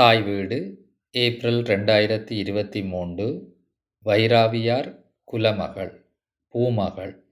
[0.00, 3.56] தாய் வீடு ஏப்ரல் ரெண்டாயிரத்தி இருபத்தி மூன்று.
[4.04, 6.04] வைராவியார் குலமகள்
[6.48, 7.24] பூமகள்.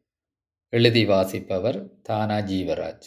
[0.69, 3.07] எழுதி வாசிப்பவர் தானா ஜீவராஜ்.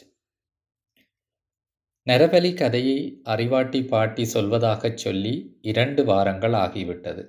[2.06, 7.28] நரபலி கதையை அறிவாட்டி பாட்டி சொல்வதாகச் சொல்லி இரண்டு வாரங்கள் ஆகிவிட்டது.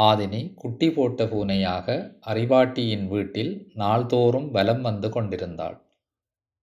[0.00, 5.89] ஆதினி குட்டி போட்ட பூனையாக அறிவாட்டியின் வீட்டில் நாள்தோறும் வலம் வந்து கொண்டிருந்தாள்.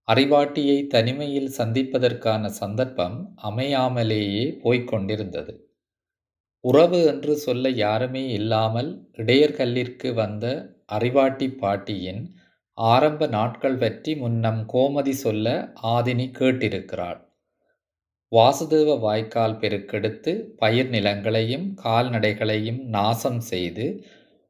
[0.07, 5.53] அறிவாட்டியை தனிமையில் சந்திப்பதற்கான சந்தர்ப்பம் அமையாமலேயே போய்க்கொண்டிருந்தது.
[6.63, 10.45] உறவு என்று சொல்ல யாருமே இல்லாமல் இடையர்கல்லிற்கு வந்த
[10.91, 12.21] அறிவாட்டி பாட்டியின்
[12.77, 15.47] ஆரம்ப நாட்கள் பற்றி முன்னம் கோமதி சொல்ல
[15.93, 17.19] ஆதினி கேட்டிருக்கிறாள்.
[18.31, 23.85] வாசுதேவ வாய்க்கால் பெருக்கெடுத்து பயிர் நிலங்களையும் கால்நடைகளையும் நாசம் செய்து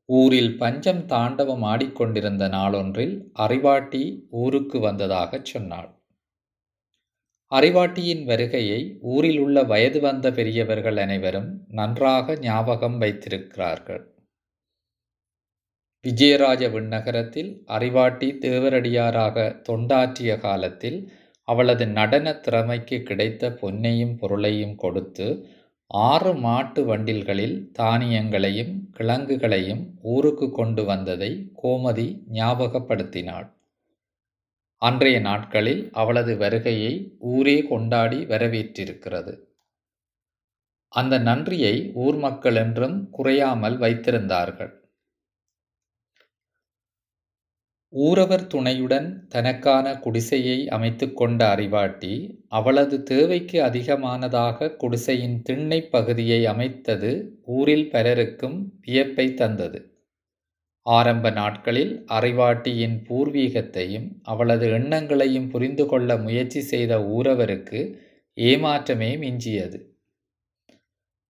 [0.09, 5.89] ஊரில் பஞ்சம் தாண்டவம் ஆடிக்கொண்டிருந்த நாளொன்றில் அறிவாட்டி ஊருக்கு வந்ததாகச் சொன்னாள்.
[7.51, 14.03] அறிவாட்டியின் வருகையை ஊரில் உள்ள வயது வந்த பெரியவர்கள் அனைவரும் நன்றாக ஞாபகம் வைத்திருக்கிறார்கள்.
[16.05, 19.37] விஜயராஜ விண்ணகரத்தில் அறிவாட்டி தேவரடியாராக
[19.69, 20.99] தொண்டாற்றிய காலத்தில்
[21.47, 25.27] அவளது நடன திறமைக்கு கிடைத்த பொன்னையும் பொருளையும் கொடுத்து
[25.91, 33.47] ஆறு மாட்டு வண்டில்களில் தானியங்களையும் கிழங்குகளையும் ஊருக்கு கொண்டு வந்ததை கோமதி ஞாபகப்படுத்தினாள்.
[34.77, 39.33] அன்றைய நாட்களில் அவளது வருகையை ஊரே கொண்டாடி வரவேற்றிருக்கிறது.
[40.87, 44.76] அந்த நன்றியை ஊர் மக்கள் என்றும் குறையாமல் வைத்திருந்தார்கள்.
[47.97, 57.89] ஊரவர் துணையுடன் தனக்கான குடிசையை அமைத்து கொண்ட அறிவாட்டி அவளது தேவைக்கு அதிகமானதாக குடிசையின் திண்ணை பகுதியை அமைத்தது ஊரில்
[57.89, 59.79] பலருக்கும் வியப்பை தந்தது.
[60.85, 67.81] ஆரம்ப நாட்களில் அறிவாட்டியின் பூர்வீகத்தையும் அவளது எண்ணங்களையும் புரிந்து கொள்ள முயற்சி செய்த ஊரவருக்கு
[68.37, 69.96] ஏமாற்றமே மிஞ்சியது.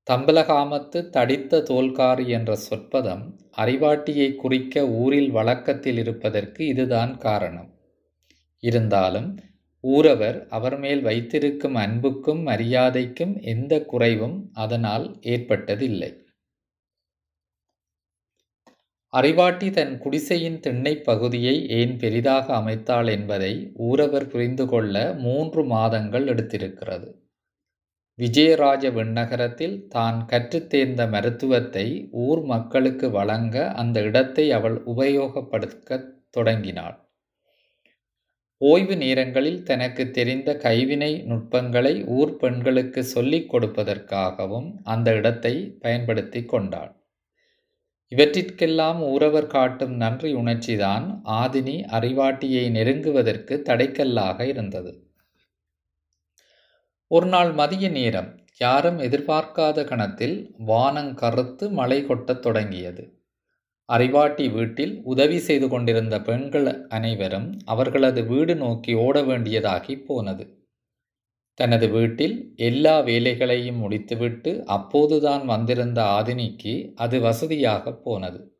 [0.09, 3.23] தம்பலகாமத்து தடித்த தோல்காரி என்ற சொற்பதம்
[3.57, 7.69] அறிவாட்டியை குறிக்க ஊரில் வழக்கத்தில் இருப்பதற்கு இதுதான் காரணம்.
[8.63, 9.39] இருந்தாலும்
[9.83, 16.11] ஊரவர் அவர் மேல் வைத்திருக்கும் அன்புக்கும் மரியாதைக்கும் எந்த குறைவும் அதனால் ஏற்பட்டதில்லை.
[19.13, 27.09] அறிவாட்டி தன் குடிசையின் திண்ணை பகுதியை ஏன் பெரிதாக அமைத்தாள் என்பதை ஊரவர் புரிந்து கொள்ள மூன்று மாதங்கள் எடுத்திருக்கிறது.
[28.19, 36.95] விஜயராஜ விண்ணகரத்தில் தான் கற்றுத்தேர்ந்த மருத்துவத்தை ஊர் மக்களுக்கு வழங்க அந்த இடத்தை அவள் உபயோகப்படுத்த தொடங்கினாள்.
[38.61, 46.91] ஓய்வு நேரங்களில் தனக்கு தெரிந்த கைவினை நுட்பங்களை ஊர் பெண்களுக்கு சொல்லிக் கொடுப்பதற்காகவும் அந்த இடத்தை பயன்படுத்தி கொண்டாள்.
[48.11, 51.05] இவற்றிற்கெல்லாம் ஊரவர் காட்டும் நன்றி உணர்ச்சிதான்
[51.41, 54.91] ஆதினி அறிவாட்டியை நெருங்குவதற்கு தடைக்கல்லாக இருந்தது.
[57.07, 58.39] ஒரு நாள் மதிய நேரம்.
[58.57, 63.23] யாரும் எதிர்பார்க்காத கணத்தில் வானம் கருத்து மழை கொட்டத் தொடங்கியது.
[63.93, 70.67] அறிவாட்டி வீட்டில் உதவி செய்து கொண்டிருந்த பெண்கள் அனைவரும் அவர்களது வீடு நோக்கி ஓட வேண்டியதாகி போனது.
[71.53, 78.57] தனது வீட்டில் எல்லா வேலைகளையும் முடித்துவிட்டு அப்போதுதான் வந்திருந்த ஆதினிக்கு அது வசதியாக போனது.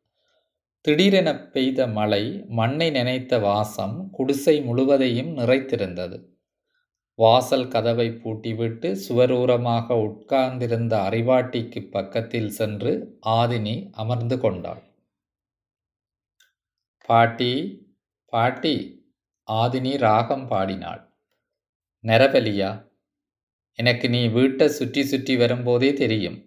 [0.80, 6.37] திடீரென பெய்த மழை மண்ணை நினைத்த வாசம் குடிசை முழுவதையும் நிறைத்திருந்தது.
[7.18, 12.92] வாசல் கதவை பூட்டிவிட்டு சுவரூரமாக உட்கார்ந்திருந்த அறிவாட்டிக்கு பக்கத்தில் சென்று
[13.38, 14.82] ஆதினி அமர்ந்து கொண்டாள்.
[17.08, 17.52] பாட்டி
[18.32, 18.74] பாட்டி
[19.48, 21.02] ஆதினி ராகம் பாடினாள்.
[22.04, 22.70] நரபலியா
[23.78, 26.38] எனக்கு நீ வீட்டை சுற்றி சுற்றி வரும்போதே தெரியும்.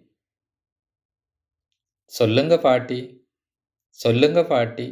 [2.12, 3.00] சொல்லுங்க பாட்டி
[3.98, 4.86] சொல்லுங்க பாட்டி.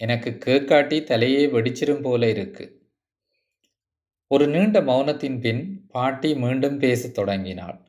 [0.00, 2.72] எனக்கு கேக்காட்டி தலையே வெடிச்சிரும் போல இருக்குது
[4.28, 7.80] ஒரு நீண்ட மௌனத்தின் பின் பாட்டி மீண்டும் பேசத் தொடங்கினாள்.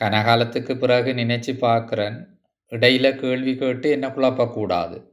[0.00, 2.26] கனகாலத்துக்கு பிறகு நினைச்சு பார்க்குறேன்
[2.70, 5.10] இடையில கேள்வி கேட்டு என்ன குழப்பக்கூடாது.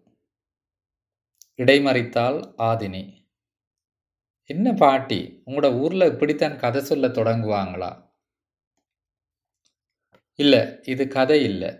[1.57, 3.27] இடைமறித்தாள் ஆதினி.
[4.43, 8.13] என்ன பாட்டி உங்களோட ஊர்ல இப்படித்தான் கதை சொல்ல தொடங்குவாங்களா?
[10.35, 11.77] இல்ல இது கதை இல்லை.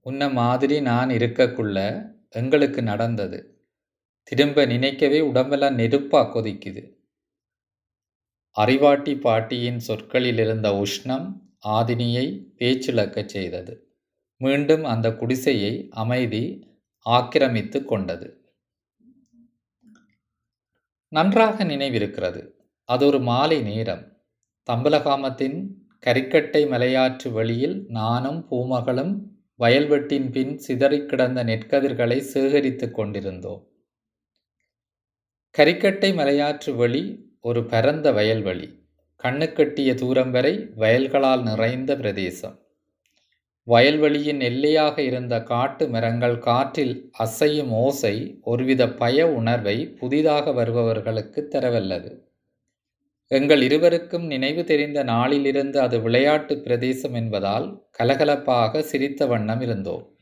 [0.00, 1.78] உன்ன மாதிரி நான் இருக்கக்குள்ள
[2.28, 3.68] எங்களுக்கு நடந்தது.
[4.22, 6.99] திரும்ப நினைக்கவே உடம்பெல்லாம் நெருப்பா கொதிக்குது.
[8.58, 11.32] அறிவாட்டி பாட்டியின் சொற்களில் இருந்த உஷ்ணம்
[11.68, 13.96] ஆதினியை பேச்சிழக்கச் செய்தது.
[14.36, 16.68] மீண்டும் அந்த குடிசையை அமைதி
[17.06, 18.54] ஆக்கிரமித்து கொண்டது.
[21.08, 22.50] நன்றாக நினைவிருக்கிறது.
[22.84, 24.16] அது ஒரு மாலை நேரம்.
[24.70, 25.68] தம்பலகாமத்தின்
[26.06, 29.18] கரிக்கட்டை மலையாற்று வழியில் நானும் பூமகளும்
[29.58, 33.66] வயல்வெட்டின் பின் சிதறிக் கிடந்த நெற்கதிர்களை சேகரித்து கொண்டிருந்தோம்.
[35.58, 38.88] கரிக்கட்டை மலையாற்று வழி ஒரு பரந்த வயல்வெளி
[39.24, 42.60] கண்ணுக்கெட்டிய தூரம் வரை வயல்களால் நிறைந்த பிரதேசம்.
[43.66, 52.20] வயல்வெளியின் எல்லையாக இருந்த காட்டு மரங்கள் காற்றில் அசையும் ஓசை ஒருவித பய உணர்வை புதிதாக வருபவர்களுக்கு தரவல்லது.
[53.26, 60.16] எங்கள் இருவருக்கும் நினைவு தெரிந்த நாளிலிருந்து அது விளையாட்டு பிரதேசம் என்பதால் கலகலப்பாக சிரித்த வண்ணம் இருந்தோம்.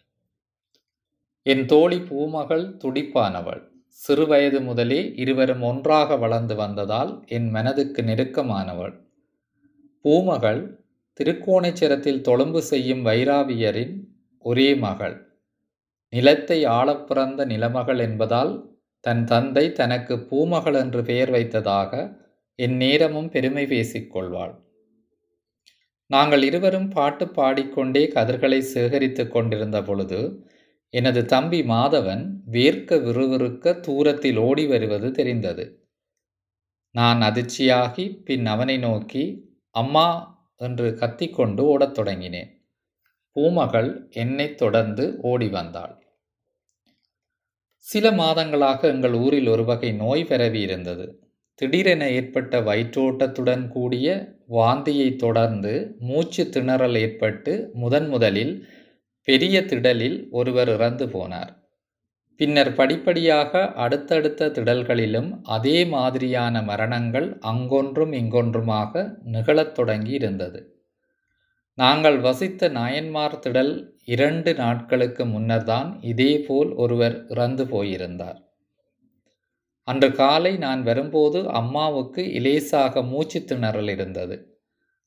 [1.43, 3.68] என் தோழி பூமகள் துடிப்பானவள்.
[3.99, 8.95] சிறுவயது முதலே இருவரும் ஒன்றாக வளர்ந்து வந்ததால் என் மனதுக்கு நெருக்கமானவள்.
[10.01, 10.61] பூமகள்
[11.21, 13.95] திருக்கோணேச்சரத்தில் தொழும்பு செய்யும் வைராவியரின்
[14.39, 15.17] ஒரே மகள்.
[16.09, 18.53] நிலத்தை ஆளப் பிறந்த நிலமகள் என்பதால்
[19.01, 21.93] தன் தந்தை தனக்கு பூமகள் என்று பெயர் வைத்ததாக
[22.59, 24.55] என் நேரமும் பெருமை பேசிக்கொள்வாள்.
[26.11, 30.21] நாங்கள் இருவரும் பாட்டு பாடிக்கொண்டே கதிர்களை சேகரித்து கொண்டிருந்த பொழுது
[30.89, 35.89] எனது தம்பி மாதவன் வேர்க்க விறுவிறுக்க தூரத்தில் ஓடி வருவது தெரிந்தது.
[36.91, 40.09] நான் அதிர்ச்சியாகி பின் அவனை நோக்கி அம்மா
[40.57, 42.49] என்று கத்திக்கொண்டு ஓடத் தொடங்கினேன்.
[43.31, 46.03] பூமகள் என்னைத் தொடர்ந்து ஓடி வந்தாள்.
[47.77, 51.23] சில மாதங்களாக எங்கள் ஊரில் ஒரு வகை நோய் பரவி இருந்தது.
[51.55, 58.69] திடீரென ஏற்பட்ட வயிற்றோட்டத்துடன் கூடிய வாந்தியை தொடர்ந்து மூச்சு திணறல் ஏற்பட்டு முதன் முதலில்
[59.29, 61.53] பெரிய திடலில் ஒருவர் இறந்து போனார்.
[62.41, 68.93] பின்னர் படிப்படியாக அடுத்தடுத்த திடல்களிலும் அதே மாதிரியான மரணங்கள் அங்கொன்றும் இங்கொன்றுமாக
[69.25, 70.61] நிகழத் தொடங்கி இருந்தது.
[71.75, 73.73] நாங்கள் வசித்த நாயன்மார் திடல்
[74.05, 78.39] இரண்டு நாட்களுக்கு முன்னர்தான் இதேபோல் ஒருவர் இறந்து போயிருந்தார்.
[79.89, 84.37] அன்று காலை நான் வரும்போது அம்மாவுக்கு இலேசாக மூச்சு திணறல் இருந்தது.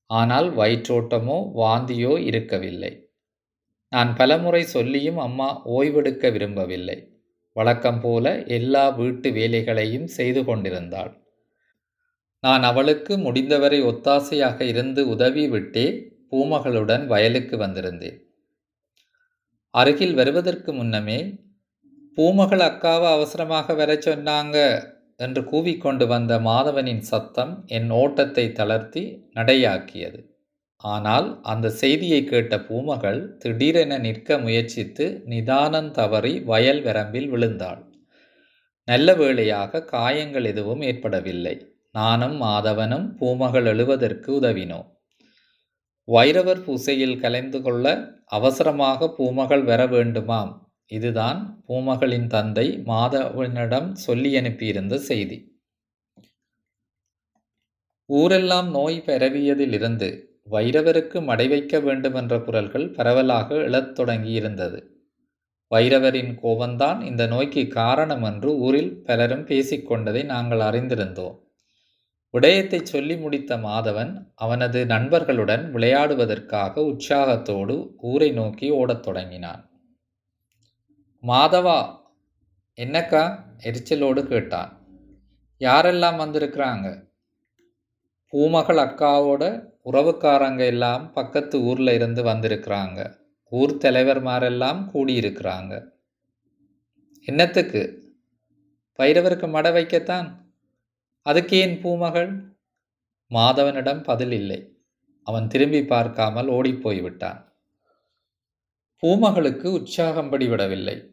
[0.09, 3.10] ஆனால் வயிற்றோட்டமோ வாந்தியோ இருக்கவில்லை.
[3.91, 6.97] நான் பலமுறை சொல்லியும் அம்மா ஓய்வெடுக்க விரும்பவில்லை.
[7.53, 11.11] வழக்கம் போல எல்லா வீட்டு வேலைகளையும் செய்து கொண்டிருந்தாள்.
[12.39, 15.85] நான் அவளுக்கு முடிந்தவரை ஒத்தாசையாக இருந்து உதவி விட்டே
[16.29, 18.17] பூமகளுடன் வயலுக்கு வந்திருந்தேன்.
[19.73, 21.19] அருகில் வருவதற்கு முன்னமே
[22.17, 24.57] பூமகள் அக்காவை அவசரமாக வர சொன்னாங்க
[25.15, 29.03] என்று கூவிக்கொண்டு வந்த மாதவனின் சத்தம் என் ஓட்டத்தை தளர்த்தி
[29.33, 30.19] நடையாக்கியது.
[30.81, 37.81] ஆனால் அந்த செய்தியை கேட்ட பூமகள் திடீரென நிற்க முயற்சித்து நிதானம் தவறி வயல் வரம்பில் விழுந்தாள்.
[38.83, 41.55] நல்ல வேளையாக காயங்கள் எதுவும் ஏற்படவில்லை.
[41.91, 44.87] நானும் மாதவனும் பூமகள் எழுவதற்கு உதவினோம்.
[46.07, 47.85] வைரவர் பூசையில் கலந்து கொள்ள
[48.25, 50.51] அவசரமாக பூமகள் வர வேண்டுமாம்.
[50.85, 55.37] இதுதான் பூமகளின் தந்தை மாதவனிடம் சொல்லி அனுப்பியிருந்த செய்தி.
[58.09, 64.83] ஊரெல்லாம் நோய் பரவியதிலிருந்து வைரவருக்கு மடை வைக்க வேண்டுமென்ற குரல்கள் பரவலாக எழத் தொடங்கியிருந்தது.
[65.75, 71.39] வைரவரின் கோபந்தான் இந்த நோய்க்கு காரணம் என்று ஊரில் பலரும் பேசிக்கொண்டதை நாங்கள் அறிந்திருந்தோம்.
[72.29, 79.69] விடயத்தை சொல்லி முடித்த மாதவன் அவனது நண்பர்களுடன் விளையாடுவதற்காக உற்சாகத்தோடு ஊரை நோக்கி ஓடத் தொடங்கினான்.
[81.21, 81.95] மாதவா
[82.75, 83.37] என்னக்கா?
[83.63, 84.85] எரிச்சலோடு கேட்டான்.
[85.59, 87.09] யாரெல்லாம் வந்திருக்கிறாங்க?
[88.27, 93.15] பூமகள் அக்காவோட உறவுக்காரங்க எல்லாம் பக்கத்து ஊரில் இருந்து வந்திருக்கிறாங்க.
[93.49, 95.89] ஊர் தலைவர்மாரெல்லாம் கூடியிருக்கிறாங்க.
[97.23, 98.03] என்னத்துக்கு?
[98.97, 100.53] பைரவருக்கு மட வைக்கத்தான்?
[101.21, 102.55] அதுக்கு ஏன் பூமகள்?
[103.29, 104.75] மாதவனிடம் பதில் இல்லை.
[105.23, 107.49] அவன் திரும்பி பார்க்காமல் ஓடிப்போய் விட்டான்
[109.03, 111.09] பூமகளுக்கு உற்சாகம் படிவிடவில்லை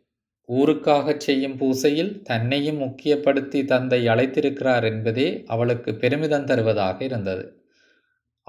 [0.48, 7.57] ஊருக்காகச் செய்யும் பூசையில் தன்னையும் முக்கியப்படுத்தி தந்தை அழைத்திருக்கிறார் என்பதே அவளுக்கு பெருமிதம் தருவதாக இருந்தது.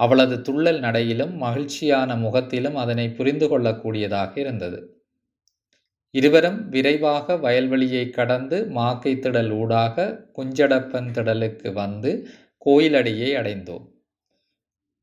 [0.00, 4.78] அவளது துள்ளல் நடையிலும் மகிழ்ச்சியான முகத்திலும் அதனை புரிந்து கொள்ளக்கூடியதாக இருந்தது.
[6.14, 10.06] இருவரும் விரைவாக வயல்வெளியை கடந்து மாக்கை திடல் ஊடாக
[10.38, 12.12] குஞ்சடப்பன் திடலுக்கு வந்து
[12.66, 13.84] கோயிலடியை அடைந்தோம்.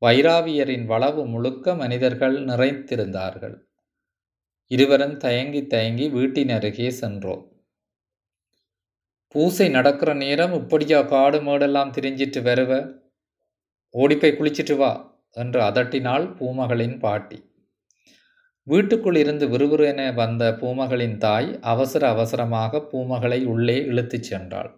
[0.02, 3.56] வைராவியரின் வளவு முழுக்க மனிதர்கள் நிறைந்திருந்தார்கள்.
[4.70, 7.44] இருவரும் தயங்கி தயங்கி வீட்டின் அருகே சென்றோம்.
[9.34, 12.72] பூசை நடக்கிற நேரம் இப்படியா காடு மேடெல்லாம் திரிஞ்சிட்டு வருவ?
[13.90, 17.50] ஓடிப்போய் குளிச்சிட்டு வா என்று அதட்டினாள் பூமகளின் பாட்டி.
[18.62, 24.70] வீட்டுக்குள் இருந்து விறுவிறுவென வந்த பூமகளின் தாய் அவசர அவசரமாக பூமகளை உள்ளே இழுத்துச் சென்றாள்.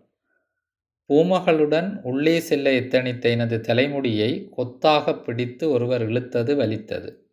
[1.08, 7.30] பூமகளுடன் உள்ளே செல்ல எத்தனித்த எனது தலைமுடியை கொத்தாக பிடித்து ஒருவர் இழுத்தது வலித்தது.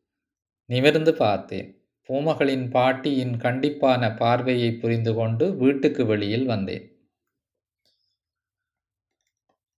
[0.66, 1.82] நிமிர்ந்து பார்த்தேன்.
[2.10, 6.97] பூமகளின் பாட்டியின் கண்டிப்பான பார்வையை புரிந்து கொண்டு வீட்டுக்கு வெளியில் வந்தேன்.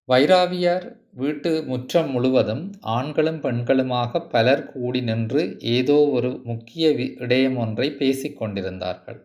[0.09, 2.63] வைராவியார் வீட்டு முற்றம் முழுவதும்
[2.97, 5.43] ஆண்களும் பெண்களுமாக பலர் கூடி நின்று
[5.77, 9.19] ஏதோ ஒரு முக்கிய விடயம் ஒன்றை பேசிக்கொண்டிருந்தார்கள்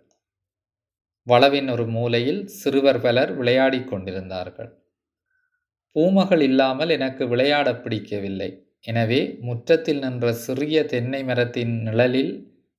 [1.26, 4.70] வளவின் ஒரு மூலையில் சிறுவர் பலர் விளையாடிக் கொண்டிருந்தார்கள்.
[5.96, 8.50] பூமகள் இல்லாமல் எனக்கு விளையாட பிடிக்கவில்லை.
[8.84, 12.34] எனவே முற்றத்தில் நின்ற சிறிய தென்னை மரத்தின் நிழலில்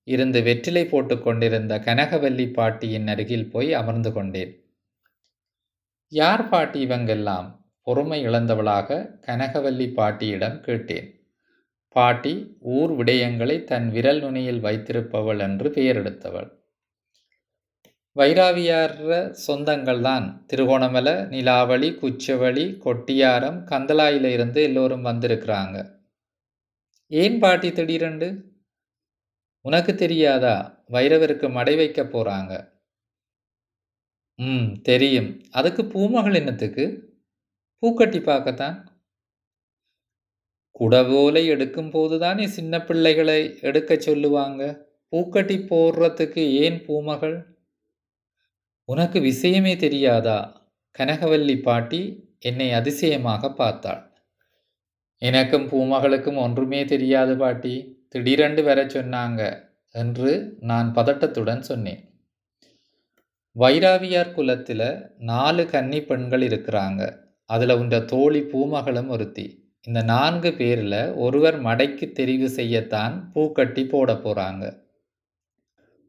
[0.08, 4.52] இருந்து வெற்றிலை போட்டு கொண்டிருந்த கனகவல்லி பாட்டியின் அருகில் போய் அமர்ந்து கொண்டேன்.
[6.12, 7.48] யார் பாட்டி இவங்கெல்லாம்?
[7.88, 8.90] பொறுமை இழந்தவளாக
[9.28, 11.08] கனகவல்லி பாட்டியிடம் கேட்டேன்.
[11.96, 16.50] பாட்டி ஊர் விடயங்களை தன் விரல் நுனியில் வைத்திருப்பவள் என்று பெயரெடுத்தவள்.
[18.16, 19.12] வைராவியார
[19.48, 25.78] சொந்தங்கள் தான் திருகோணமலை நிலாவளி குச்சவழி கொட்டியாரம் கந்தலாயில இருந்து எல்லோரும் வந்திருக்கிறாங்க.
[27.12, 28.28] ஏன் பாட்டி திடீரெண்டு
[29.66, 30.56] உனக்கு தெரியாதா?
[30.92, 32.54] வைரவருக்கு மடை வைக்க போறாங்க.
[34.40, 35.30] ம் தெரியும்.
[35.52, 36.86] அதுக்கு பூமகள் என்னத்துக்கு?
[37.80, 38.78] பூக்கட்டி பார்க்கத்தான்.
[40.80, 44.88] குடவோலை எடுக்கும் போதுதானே சின்ன பிள்ளைகளை எடுக்க சொல்லுவாங்க.
[45.10, 47.38] பூக்கட்டி போடுறதுக்கு ஏன் பூமகள்?
[48.86, 50.40] உனக்கு விஷயமே தெரியாதா?
[51.00, 52.02] கனகவல்லி பாட்டி
[52.40, 54.02] என்னை அதிசயமாக பார்த்தாள்.
[55.18, 57.76] எனக்கும் பூமகளுக்கும் ஒன்றுமே தெரியாது பாட்டி.
[58.10, 59.42] திடீரென்று வர சொன்னாங்க
[59.92, 62.02] என்று நான் பதட்டத்துடன் சொன்னேன்.
[63.56, 67.25] வைராவியார் குலத்தில் நாலு கன்னி பெண்கள் இருக்கிறாங்க.
[67.50, 69.46] அதில் உண்ட தோழி பூமகளும் ஒருத்தி.
[69.88, 74.64] இந்த நான்கு பேரில் ஒருவர் மடைக்கு தெரிவு செய்யத்தான் பூக்கட்டி போட போகிறாங்க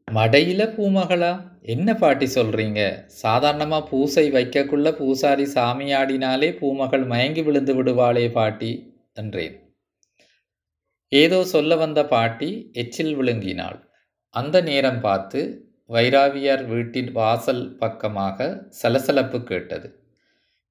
[0.07, 1.31] மடையில் பூமகளா?
[1.73, 2.81] என்ன பாட்டி சொல்கிறீங்க
[3.21, 8.71] சாதாரணமாக பூசை வைக்கக்குள்ள பூசாரி சாமியாடினாலே பூமகள் மயங்கி விழுந்து விடுவாளே பாட்டி
[9.13, 9.55] என்றேன்.
[11.11, 13.79] ஏதோ சொல்ல வந்த பாட்டி எச்சில் விழுங்கினாள்.
[14.33, 15.41] அந்த நேரம் பார்த்து
[15.89, 18.47] வைராவியார் வீட்டின் வாசல் பக்கமாக
[18.81, 19.89] சலசலப்பு கேட்டது.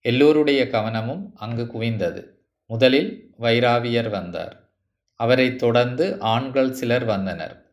[0.06, 2.24] எல்லோருடைய கவனமும் அங்கு குவிந்தது.
[2.66, 4.70] முதலில் வைராவியர் வந்தார்.
[5.14, 7.70] அவரை தொடர்ந்து ஆண்கள் சிலர் வந்தனர்.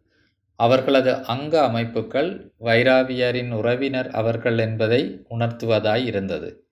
[0.55, 6.67] அவர்களது அங்க அமைப்புகள் வைராவியரின் உறவினர் அவர்கள் என்பதை உணர்த்துவதாய் இருந்தது.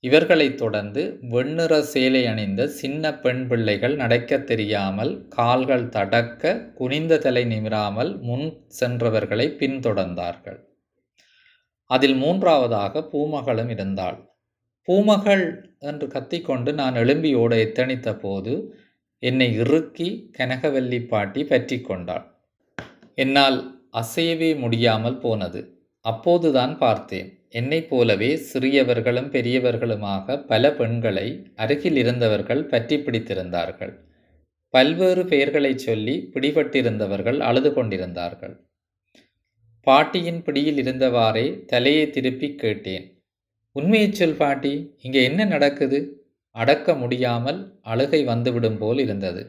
[0.00, 8.20] இவர்களைத் தொடர்ந்து வெண்ணிற சேலை அணிந்த சின்ன பெண் பிள்ளைகள் நடக்கத் தெரியாமல் கால்கள் தடக்க குனிந்த தலை நிமிராமல்
[8.20, 10.60] முன் சென்றவர்களை பின்தொடர்ந்தார்கள்.
[11.90, 14.33] அதில் மூன்றாவதாக பூமகளும் இருந்தாள்.
[14.88, 15.44] பூமகள்
[15.78, 18.54] என்று கத்திக்கொண்டு நான் எழும்பி ஓட எத்தனித்த போது
[19.18, 22.24] என்னை இறுக்கி கனகவல்லி பாட்டி பற்றி கொண்டாள்
[23.14, 23.58] என்னால்
[23.92, 25.60] அசையவே முடியாமல் போனது.
[26.00, 33.92] அப்போதுதான் பார்த்தேன் என்னைப் போலவே சிறியவர்களும் பெரியவர்களுமாக பல பெண்களை அருகில் இருந்தவர்கள் பற்றி பிடித்திருந்தார்கள்.
[34.70, 38.54] பல்வேறு பெயர்களைச் சொல்லி பிடிபட்டிருந்தவர்கள் அழுது கொண்டிருந்தார்கள்.
[39.86, 43.06] பாட்டியின் பிடியில் இருந்தவாறே தலையை திருப்பி கேட்டேன்.
[43.76, 45.98] உண்மையைச் சொல் பாட்டி இங்கே என்ன நடக்குது?
[46.56, 49.42] அடக்க முடியாமல் அழுகை வந்துவிடும் போல் இருந்தது.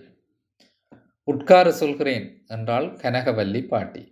[1.27, 4.03] உட்கார சொல்கிறேன் என்றாள் கனகவல்லி பாட்டி.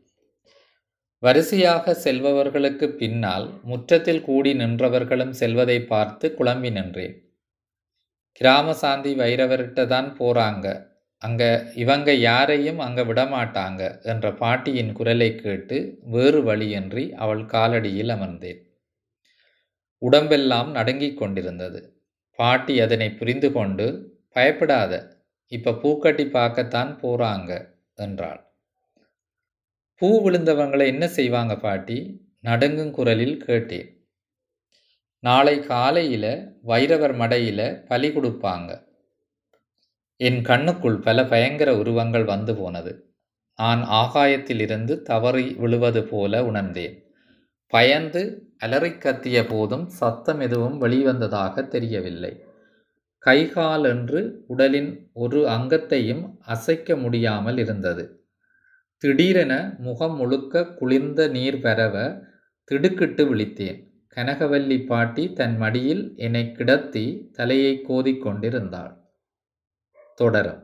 [1.23, 7.15] வரிசையாக செல்பவர்களுக்கு பின்னால் முற்றத்தில் கூடி நின்றவர்களும் செல்வதை பார்த்து குழம்பி நின்றேன்.
[8.41, 10.67] கிராம சாந்தி வைரவர்கிட்ட தான் போறாங்க.
[11.21, 11.43] அங்க
[11.75, 18.61] இவங்க யாரையும் அங்க விடமாட்டாங்க என்ற பாட்டியின் குரலை கேட்டு வேறு வழியின்றி அவள் காலடியில் அமர்ந்தேன்.
[20.03, 21.79] உடம்பெல்லாம் நடுங்கிக் கொண்டிருந்தது.
[22.39, 23.85] பாட்டி அதனை புரிந்து கொண்டு
[24.29, 24.93] பயப்படாத
[25.51, 27.51] இப்ப பூக்கட்டி பார்க்கத்தான் போறாங்க
[27.95, 28.41] என்றாள்.
[30.01, 31.97] பூ விழுந்தவங்களை என்ன செய்வாங்க பாட்டி?
[32.39, 33.89] நடுங்கும் குரலில் கேட்டேன்.
[35.23, 36.25] நாளை காலையில
[36.67, 38.71] வைரவர் மடையில பலி கொடுப்பாங்க.
[40.19, 42.93] என் கண்ணுக்குள் பல பயங்கர உருவங்கள் வந்து போனது.
[43.59, 46.95] நான் ஆகாயத்திலிருந்து தவறி விழுவது போல உணர்ந்தேன்.
[47.73, 48.21] பயந்து
[48.57, 52.33] அலறி கத்திய போதும் சத்தம் எதுவும் வெளிவந்ததாக தெரியவில்லை.
[53.23, 58.03] கைகால் என்று உடலின் ஒரு அங்கத்தையும் அசைக்க முடியாமல் இருந்தது.
[59.03, 61.95] திடீரென முகம் முழுக்க குளிர்ந்த நீர் பரவ
[62.71, 63.79] திடுக்கிட்டு விழித்தேன்.
[64.17, 68.93] கனகவல்லி பாட்டி தன் மடியில் என்னை கிடத்தி தலையை கோதிக்கொண்டிருந்தாள்
[70.19, 70.61] தொடரும்.